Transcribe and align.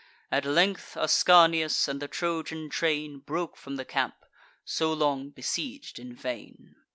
At 0.31 0.45
length 0.45 0.97
Ascanius 0.97 1.87
and 1.87 2.01
the 2.01 2.07
Trojan 2.07 2.71
train 2.71 3.19
Broke 3.19 3.55
from 3.55 3.75
the 3.75 3.85
camp, 3.85 4.15
so 4.65 4.91
long 4.91 5.29
besieg'd 5.29 5.99
in 5.99 6.15
vain. 6.15 6.75